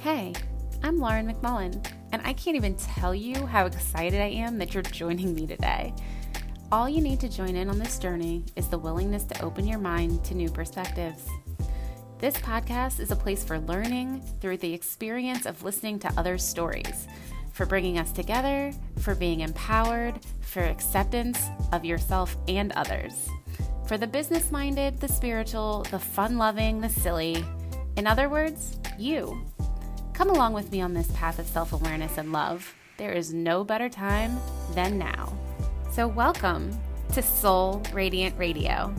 [0.00, 0.32] Hey,
[0.82, 4.82] I'm Lauren McMullen, and I can't even tell you how excited I am that you're
[4.82, 5.92] joining me today.
[6.70, 9.78] All you need to join in on this journey is the willingness to open your
[9.78, 11.26] mind to new perspectives.
[12.18, 17.06] This podcast is a place for learning through the experience of listening to others' stories,
[17.52, 21.40] for bringing us together, for being empowered, for acceptance
[21.72, 23.28] of yourself and others.
[23.88, 27.42] For the business minded, the spiritual, the fun loving, the silly.
[27.96, 29.40] In other words, you.
[30.12, 32.74] Come along with me on this path of self awareness and love.
[32.98, 34.38] There is no better time
[34.74, 35.32] than now.
[35.90, 36.78] So, welcome
[37.14, 38.94] to Soul Radiant Radio.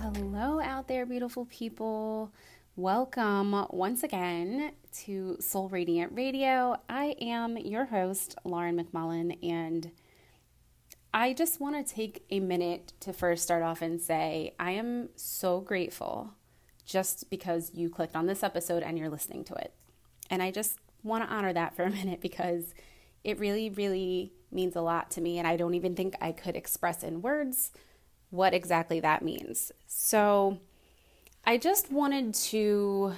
[0.00, 2.30] Hello, out there, beautiful people.
[2.78, 6.76] Welcome once again to Soul Radiant Radio.
[6.88, 9.90] I am your host, Lauren McMullen, and
[11.12, 15.08] I just want to take a minute to first start off and say I am
[15.16, 16.34] so grateful
[16.86, 19.74] just because you clicked on this episode and you're listening to it.
[20.30, 22.74] And I just want to honor that for a minute because
[23.24, 25.36] it really, really means a lot to me.
[25.36, 27.72] And I don't even think I could express in words
[28.30, 29.72] what exactly that means.
[29.88, 30.60] So
[31.44, 33.14] I just wanted to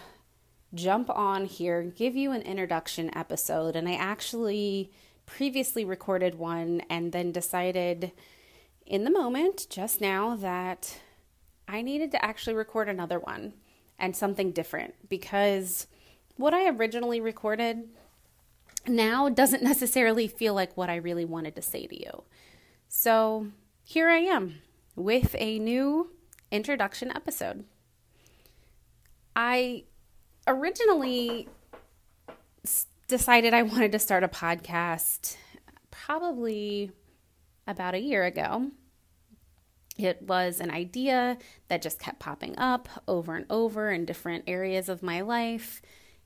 [0.74, 3.76] jump on here, give you an introduction episode.
[3.76, 4.90] And I actually
[5.26, 8.12] previously recorded one and then decided
[8.86, 11.00] in the moment just now that
[11.68, 13.54] I needed to actually record another one
[13.98, 15.86] and something different because
[16.36, 17.88] what I originally recorded
[18.86, 22.24] now doesn't necessarily feel like what I really wanted to say to you.
[22.88, 23.48] So
[23.84, 24.62] here I am
[24.96, 26.10] with a new
[26.50, 27.64] introduction episode.
[29.34, 29.84] I
[30.46, 31.48] originally
[33.08, 35.36] decided I wanted to start a podcast
[35.90, 36.92] probably
[37.66, 38.70] about a year ago.
[39.98, 41.36] It was an idea
[41.68, 45.82] that just kept popping up over and over in different areas of my life.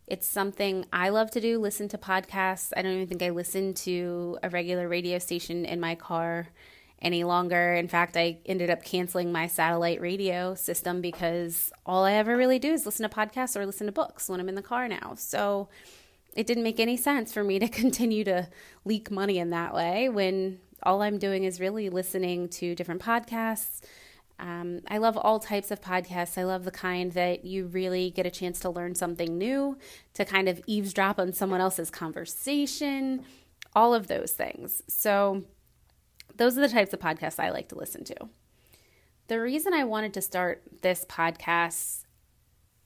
[0.07, 2.73] It's something I love to do, listen to podcasts.
[2.77, 6.49] I don't even think I listen to a regular radio station in my car
[7.05, 7.75] any longer.
[7.75, 12.59] In fact, I ended up canceling my satellite radio system because all I ever really
[12.59, 15.15] do is listen to podcasts or listen to books when I'm in the car now.
[15.17, 15.69] So,
[16.35, 18.49] it didn't make any sense for me to continue to
[18.85, 23.81] leak money in that way when all I'm doing is really listening to different podcasts.
[24.39, 26.37] Um, I love all types of podcasts.
[26.37, 29.79] I love the kind that you really get a chance to learn something new,
[30.15, 33.25] to kind of eavesdrop on someone else's conversation,
[33.75, 34.83] all of those things.
[34.89, 35.45] So,
[36.37, 38.17] those are the types of podcasts I like to listen to.
[39.29, 42.05] The reason I wanted to start this podcast,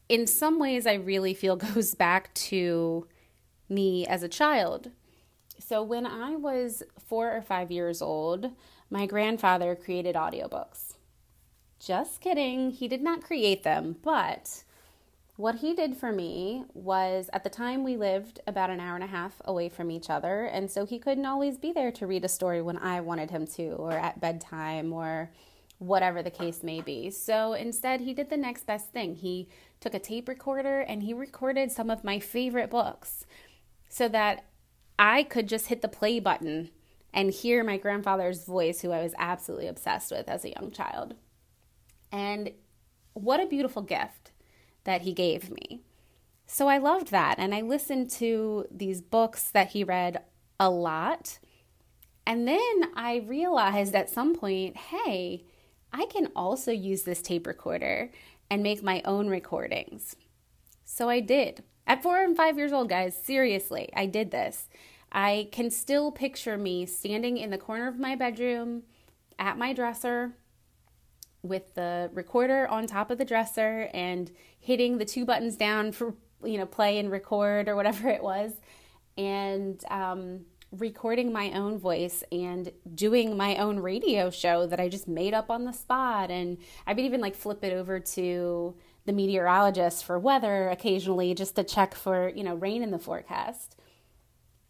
[0.09, 3.07] in some ways, I really feel goes back to
[3.69, 4.91] me as a child.
[5.59, 8.53] So, when I was four or five years old,
[8.91, 10.95] my grandfather created audiobooks.
[11.81, 14.65] Just kidding, he did not create them, but
[15.39, 19.05] what he did for me was at the time we lived about an hour and
[19.05, 22.25] a half away from each other, and so he couldn't always be there to read
[22.25, 25.31] a story when I wanted him to, or at bedtime, or
[25.79, 27.09] whatever the case may be.
[27.11, 29.15] So instead, he did the next best thing.
[29.15, 33.25] He took a tape recorder and he recorded some of my favorite books
[33.89, 34.45] so that
[34.99, 36.71] I could just hit the play button
[37.15, 41.15] and hear my grandfather's voice, who I was absolutely obsessed with as a young child.
[42.11, 42.51] And
[43.13, 44.28] what a beautiful gift
[44.89, 45.83] that he gave me.
[46.47, 47.39] So I loved that.
[47.39, 50.23] And I listened to these books that he read
[50.59, 51.39] a lot.
[52.27, 55.45] And then I realized at some point hey,
[55.93, 58.11] I can also use this tape recorder
[58.51, 60.17] and make my own recordings.
[60.87, 61.65] So I did.
[61.87, 64.69] At four and five years old, guys, seriously, I did this.
[65.13, 68.85] I can still picture me standing in the corner of my bedroom
[69.39, 70.33] at my dresser
[71.43, 76.15] with the recorder on top of the dresser and hitting the two buttons down for,
[76.45, 78.53] you know, play and record or whatever it was,
[79.17, 85.09] and um, recording my own voice and doing my own radio show that I just
[85.09, 86.31] made up on the spot.
[86.31, 88.75] And I would even like flip it over to
[89.07, 93.77] the meteorologist for weather occasionally just to check for, you know, rain in the forecast.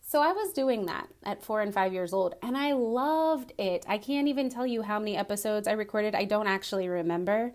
[0.01, 3.85] So I was doing that at four and five years old, and I loved it.
[3.87, 6.15] I can't even tell you how many episodes I recorded.
[6.15, 7.53] I don't actually remember,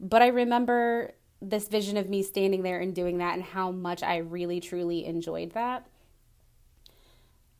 [0.00, 4.02] but I remember this vision of me standing there and doing that and how much
[4.02, 5.86] I really, truly enjoyed that.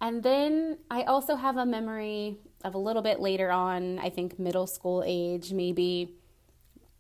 [0.01, 4.39] And then I also have a memory of a little bit later on, I think
[4.39, 6.15] middle school age, maybe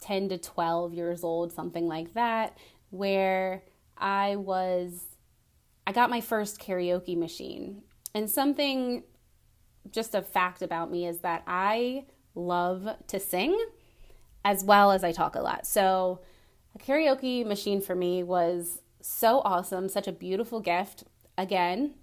[0.00, 2.56] 10 to 12 years old, something like that,
[2.90, 3.62] where
[3.96, 5.04] I was,
[5.86, 7.82] I got my first karaoke machine.
[8.14, 9.02] And something
[9.90, 12.04] just a fact about me is that I
[12.34, 13.58] love to sing
[14.44, 15.66] as well as I talk a lot.
[15.66, 16.20] So,
[16.74, 21.04] a karaoke machine for me was so awesome, such a beautiful gift
[21.38, 21.94] again.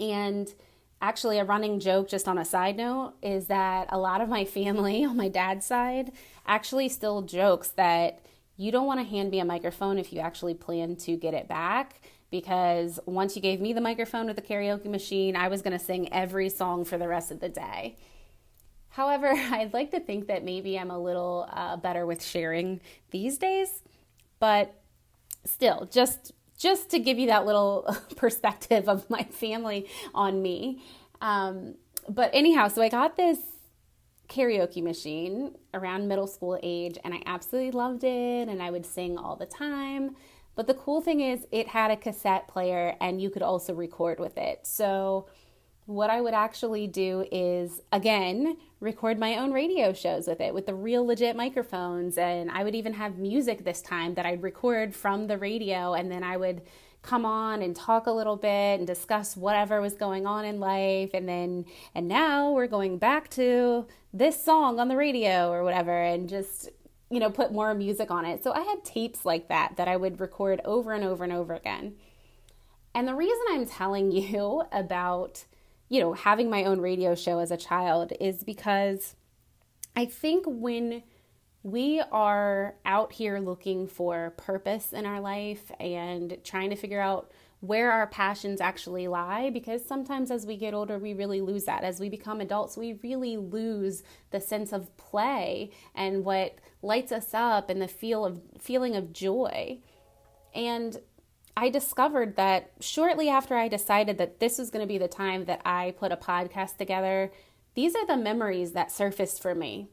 [0.00, 0.52] And
[1.00, 4.44] actually, a running joke, just on a side note, is that a lot of my
[4.44, 6.12] family on my dad's side
[6.46, 8.20] actually still jokes that
[8.56, 11.48] you don't want to hand me a microphone if you actually plan to get it
[11.48, 12.00] back.
[12.30, 15.84] Because once you gave me the microphone with the karaoke machine, I was going to
[15.84, 17.98] sing every song for the rest of the day.
[18.88, 23.36] However, I'd like to think that maybe I'm a little uh, better with sharing these
[23.38, 23.82] days,
[24.42, 24.74] but
[25.44, 30.82] still, just just to give you that little perspective of my family on me.
[31.20, 31.76] Um,
[32.08, 33.38] but anyhow, so I got this
[34.28, 39.16] karaoke machine around middle school age, and I absolutely loved it, and I would sing
[39.16, 40.16] all the time.
[40.56, 44.18] But the cool thing is, it had a cassette player, and you could also record
[44.18, 44.66] with it.
[44.66, 45.28] So
[45.86, 50.66] what I would actually do is, again, record my own radio shows with it with
[50.66, 52.16] the real legit microphones.
[52.18, 55.94] And I would even have music this time that I'd record from the radio.
[55.94, 56.62] And then I would
[57.02, 61.10] come on and talk a little bit and discuss whatever was going on in life.
[61.14, 61.64] And then,
[61.94, 66.00] and now we're going back to this song on the radio or whatever.
[66.00, 66.68] And just,
[67.10, 68.44] you know, put more music on it.
[68.44, 71.54] So I had tapes like that that I would record over and over and over
[71.54, 71.94] again.
[72.94, 75.44] And the reason I'm telling you about
[75.92, 79.14] you know, having my own radio show as a child is because
[79.94, 81.02] I think when
[81.62, 87.30] we are out here looking for purpose in our life and trying to figure out
[87.60, 91.84] where our passions actually lie because sometimes as we get older we really lose that.
[91.84, 97.34] As we become adults we really lose the sense of play and what lights us
[97.34, 99.78] up and the feel of feeling of joy.
[100.54, 100.98] And
[101.56, 105.44] I discovered that shortly after I decided that this was going to be the time
[105.44, 107.30] that I put a podcast together,
[107.74, 109.88] these are the memories that surfaced for me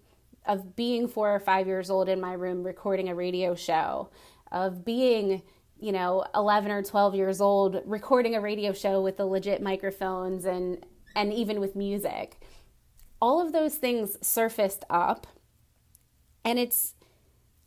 [0.45, 4.09] of being four or five years old in my room recording a radio show,
[4.51, 5.43] of being,
[5.79, 10.45] you know, 11 or 12 years old recording a radio show with the legit microphones
[10.45, 10.85] and,
[11.15, 12.39] and even with music.
[13.21, 15.27] All of those things surfaced up.
[16.45, 16.95] And it's,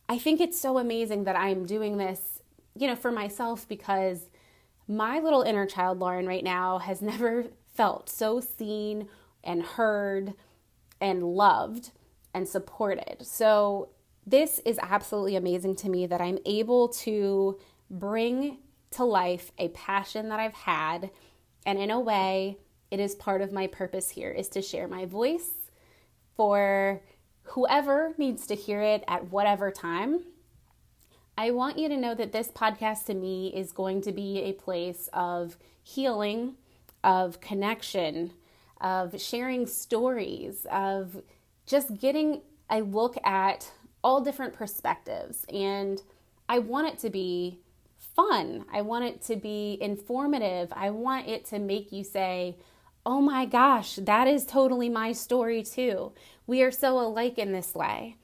[0.08, 2.31] I think it's so amazing that I'm doing this
[2.76, 4.30] you know, for myself because
[4.88, 9.08] my little inner child, Lauren, right now has never felt so seen
[9.42, 10.34] and heard
[11.00, 11.90] and loved
[12.34, 13.16] and supported.
[13.22, 13.90] So,
[14.24, 17.58] this is absolutely amazing to me that I'm able to
[17.90, 18.58] bring
[18.92, 21.10] to life a passion that I've had.
[21.66, 22.58] And in a way,
[22.92, 25.50] it is part of my purpose here is to share my voice
[26.36, 27.02] for
[27.42, 30.20] whoever needs to hear it at whatever time
[31.36, 34.52] I want you to know that this podcast to me is going to be a
[34.52, 36.54] place of healing,
[37.02, 38.32] of connection,
[38.80, 41.22] of sharing stories, of
[41.66, 43.70] just getting a look at
[44.04, 45.46] all different perspectives.
[45.52, 46.02] And
[46.48, 47.60] I want it to be
[47.96, 48.66] fun.
[48.72, 50.72] I want it to be informative.
[50.74, 52.56] I want it to make you say,
[53.06, 56.12] oh my gosh, that is totally my story too.
[56.46, 58.16] We are so alike in this way.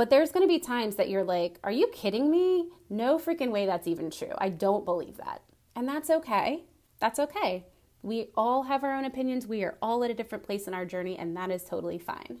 [0.00, 2.70] But there's going to be times that you're like, are you kidding me?
[2.88, 4.32] No freaking way that's even true.
[4.38, 5.42] I don't believe that.
[5.76, 6.64] And that's okay.
[7.00, 7.66] That's okay.
[8.00, 9.46] We all have our own opinions.
[9.46, 12.40] We are all at a different place in our journey, and that is totally fine.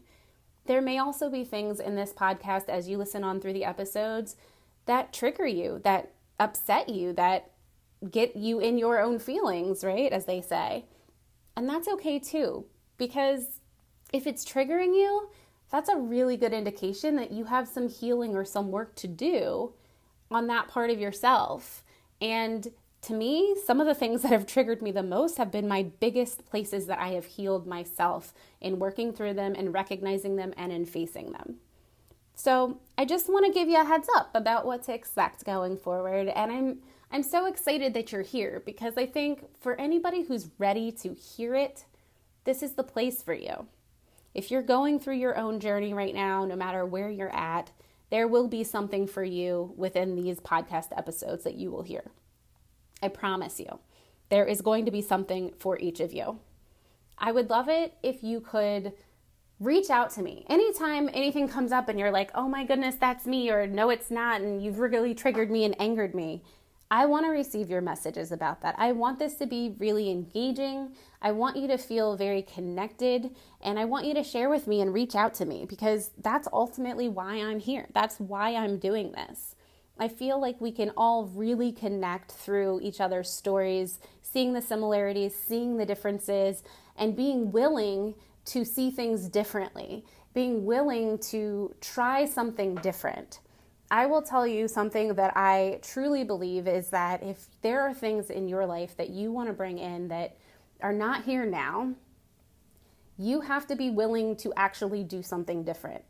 [0.64, 4.36] There may also be things in this podcast as you listen on through the episodes
[4.86, 7.50] that trigger you, that upset you, that
[8.10, 10.10] get you in your own feelings, right?
[10.10, 10.86] As they say.
[11.58, 12.64] And that's okay too,
[12.96, 13.60] because
[14.14, 15.28] if it's triggering you,
[15.70, 19.72] that's a really good indication that you have some healing or some work to do
[20.30, 21.84] on that part of yourself.
[22.20, 22.68] And
[23.02, 25.84] to me, some of the things that have triggered me the most have been my
[26.00, 30.72] biggest places that I have healed myself in working through them and recognizing them and
[30.72, 31.56] in facing them.
[32.34, 35.76] So, I just want to give you a heads up about what to expect going
[35.76, 36.78] forward and I'm
[37.12, 41.56] I'm so excited that you're here because I think for anybody who's ready to hear
[41.56, 41.84] it,
[42.44, 43.66] this is the place for you.
[44.34, 47.72] If you're going through your own journey right now, no matter where you're at,
[48.10, 52.10] there will be something for you within these podcast episodes that you will hear.
[53.02, 53.78] I promise you,
[54.28, 56.40] there is going to be something for each of you.
[57.18, 58.92] I would love it if you could
[59.58, 63.26] reach out to me anytime anything comes up and you're like, oh my goodness, that's
[63.26, 66.42] me, or no, it's not, and you've really triggered me and angered me.
[66.90, 68.74] I want to receive your messages about that.
[68.78, 70.96] I want this to be really engaging.
[71.22, 74.80] I want you to feel very connected and I want you to share with me
[74.80, 77.88] and reach out to me because that's ultimately why I'm here.
[77.92, 79.54] That's why I'm doing this.
[79.98, 85.34] I feel like we can all really connect through each other's stories, seeing the similarities,
[85.34, 86.62] seeing the differences,
[86.96, 88.14] and being willing
[88.46, 93.40] to see things differently, being willing to try something different.
[93.90, 98.30] I will tell you something that I truly believe is that if there are things
[98.30, 100.36] in your life that you want to bring in that
[100.82, 101.94] are not here now,
[103.18, 106.02] you have to be willing to actually do something different.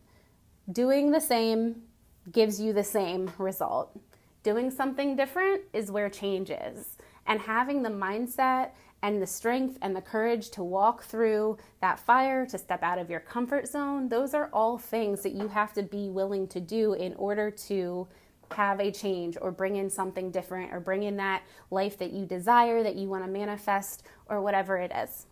[0.71, 1.83] Doing the same
[2.31, 3.99] gives you the same result.
[4.43, 6.97] Doing something different is where change is.
[7.27, 8.71] And having the mindset
[9.03, 13.11] and the strength and the courage to walk through that fire, to step out of
[13.11, 16.93] your comfort zone, those are all things that you have to be willing to do
[16.95, 18.07] in order to
[18.55, 22.27] have a change or bring in something different or bring in that life that you
[22.27, 25.27] desire, that you want to manifest, or whatever it is.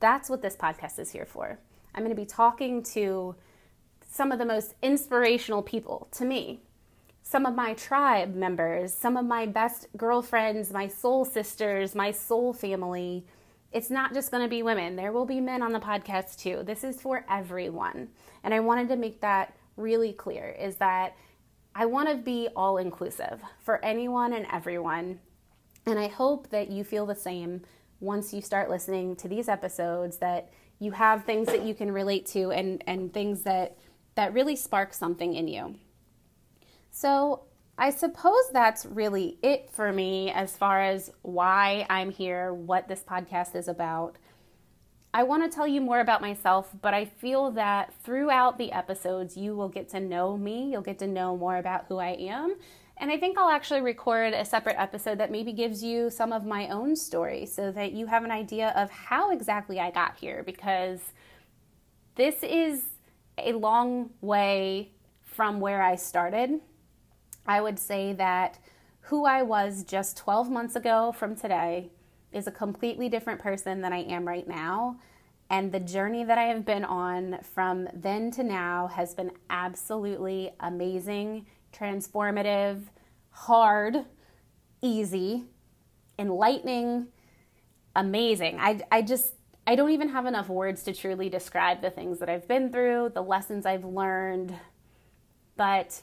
[0.00, 1.58] That's what this podcast is here for.
[1.94, 3.34] I'm going to be talking to
[4.08, 6.60] some of the most inspirational people to me
[7.28, 12.54] some of my tribe members, some of my best girlfriends, my soul sisters, my soul
[12.54, 13.26] family.
[13.70, 14.96] It's not just going to be women.
[14.96, 16.62] There will be men on the podcast too.
[16.64, 18.08] This is for everyone.
[18.42, 21.16] And I wanted to make that really clear is that
[21.80, 25.20] I want to be all inclusive for anyone and everyone.
[25.86, 27.62] And I hope that you feel the same
[28.00, 32.26] once you start listening to these episodes that you have things that you can relate
[32.26, 33.78] to and and things that
[34.16, 35.76] that really spark something in you.
[36.90, 37.44] So
[37.78, 43.04] I suppose that's really it for me as far as why I'm here, what this
[43.04, 44.16] podcast is about.
[45.18, 49.36] I want to tell you more about myself, but I feel that throughout the episodes,
[49.36, 50.70] you will get to know me.
[50.70, 52.54] You'll get to know more about who I am.
[52.98, 56.46] And I think I'll actually record a separate episode that maybe gives you some of
[56.46, 60.44] my own story so that you have an idea of how exactly I got here
[60.46, 61.00] because
[62.14, 62.84] this is
[63.38, 64.92] a long way
[65.24, 66.60] from where I started.
[67.44, 68.60] I would say that
[69.00, 71.90] who I was just 12 months ago from today
[72.32, 74.98] is a completely different person than I am right now.
[75.50, 80.50] And the journey that I have been on from then to now has been absolutely
[80.60, 82.82] amazing, transformative,
[83.30, 84.04] hard,
[84.82, 85.44] easy,
[86.18, 87.06] enlightening,
[87.96, 88.58] amazing.
[88.60, 89.34] I, I just,
[89.66, 93.12] I don't even have enough words to truly describe the things that I've been through,
[93.14, 94.54] the lessons I've learned.
[95.56, 96.02] But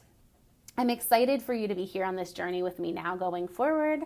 [0.77, 4.01] I'm excited for you to be here on this journey with me now going forward.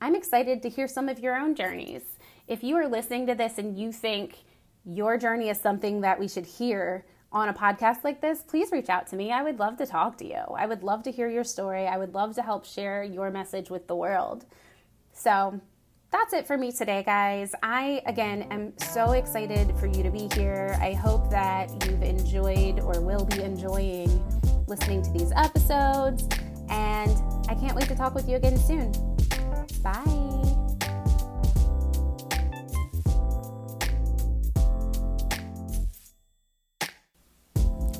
[0.00, 2.02] I'm excited to hear some of your own journeys.
[2.46, 4.44] If you are listening to this and you think
[4.84, 8.88] your journey is something that we should hear on a podcast like this, please reach
[8.88, 9.32] out to me.
[9.32, 10.40] I would love to talk to you.
[10.56, 11.86] I would love to hear your story.
[11.86, 14.44] I would love to help share your message with the world.
[15.12, 15.60] So,
[16.12, 17.52] that's it for me today, guys.
[17.60, 20.78] I, again, am so excited for you to be here.
[20.80, 24.22] I hope that you've enjoyed or will be enjoying
[24.68, 26.28] listening to these episodes.
[26.68, 27.10] And
[27.48, 29.13] I can't wait to talk with you again soon.
[29.84, 30.24] Bye.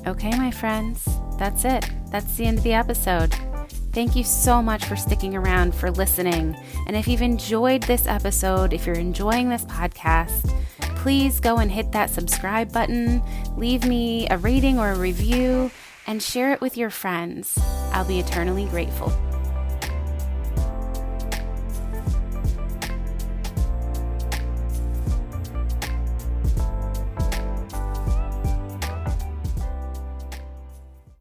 [0.07, 1.89] Okay, my friends, that's it.
[2.11, 3.33] That's the end of the episode.
[3.91, 6.55] Thank you so much for sticking around, for listening.
[6.87, 10.53] And if you've enjoyed this episode, if you're enjoying this podcast,
[10.97, 13.23] please go and hit that subscribe button,
[13.55, 15.71] leave me a rating or a review
[16.07, 17.57] and share it with your friends.
[17.91, 19.13] I'll be eternally grateful.